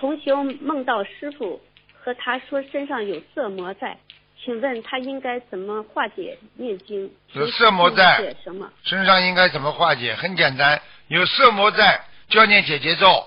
[0.00, 1.60] 同修梦到师傅
[1.92, 3.98] 和他说身上有色魔在，
[4.42, 7.12] 请问他应该怎么化解念经？
[7.34, 8.72] 有色魔在什么？
[8.82, 10.14] 身上应该怎么化解？
[10.14, 12.00] 很简单，有色魔在
[12.30, 13.26] 就要念解结咒，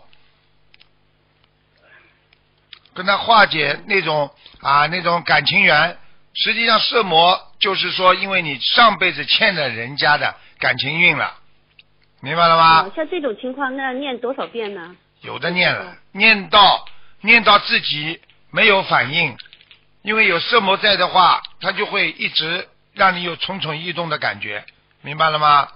[2.95, 5.95] 跟他化解那种啊那种感情缘。
[6.33, 11.35] 实际上色魔就是说，因为你上辈子欠了人家的感情运了，
[12.21, 12.81] 明白了吗？
[12.81, 14.95] 哦像这种情况，那念多少遍呢？
[15.23, 16.85] 有的念了，念到
[17.21, 18.21] 念到自己
[18.51, 19.35] 没有反应，
[20.01, 24.65] 因为有色魔在的话，他就会一直让你有蠢蠢欲动的感觉，
[25.01, 25.69] 明白了吗？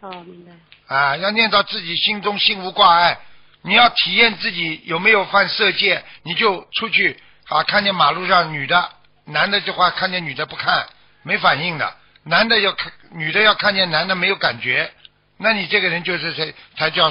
[0.00, 0.52] 哦，明白。
[0.86, 3.18] 啊，要念到自己心中心无挂碍，
[3.62, 8.90] 你要体验自己有没有犯色戒，你就出去啊，看见马路上女的、
[9.24, 10.86] 男的的话，看见女的不看，
[11.24, 14.90] 没反应的，男的要看，女的要看见男的没有感觉，
[15.38, 17.10] 那你这个人就是才才叫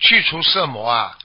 [0.00, 1.16] 去除色魔啊。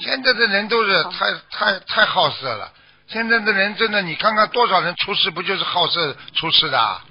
[0.00, 2.72] 现在的人都是太太太好色了，
[3.08, 7.04] 现在的人真的，你看看多少人出事，不就是好色出事的啊？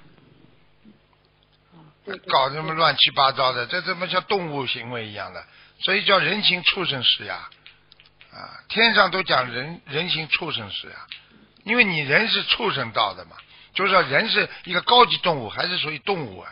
[2.27, 5.45] 搞什么乱七八糟的，这怎么像动物行为一样的？
[5.83, 7.47] 所以叫人形畜生师呀，
[8.33, 10.95] 啊，天上都讲人人形畜生师呀，
[11.65, 13.35] 因为你人是畜生道的嘛，
[13.75, 16.49] 就是说人是一个高级动物，还是属于动物啊，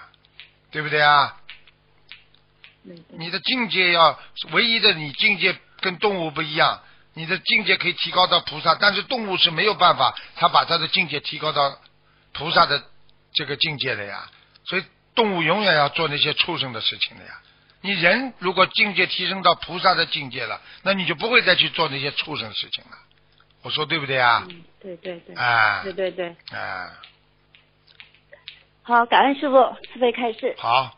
[0.69, 1.36] 对不对啊？
[3.17, 4.17] 你的境界要
[4.52, 6.81] 唯一的，你境界跟动物不一样，
[7.13, 11.80] 你的境界可以提高到菩萨，但是动物是没有办法，他把他的境界提高到
[12.33, 12.83] 菩萨的
[13.33, 14.30] 这个境界的呀。
[14.65, 14.83] 所以
[15.15, 17.41] 动物永远要做那些畜生的事情的呀。
[17.81, 22.91] 你人如果境界提升到菩萨的境界了，那你就不会再去做那些畜生事情了。
[23.61, 24.45] 我说对不对啊？
[24.49, 25.35] 嗯，对对对。
[25.35, 26.35] 啊对对对。
[26.52, 26.91] 啊，
[28.81, 29.58] 好，感恩师傅
[29.93, 30.55] 慈悲开示。
[30.58, 30.97] 好，